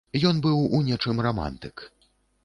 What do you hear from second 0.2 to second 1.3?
Ён быў у нечым